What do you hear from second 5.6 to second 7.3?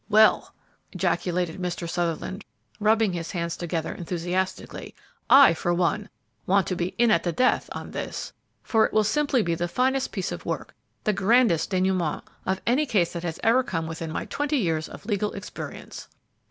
one, want to be 'in at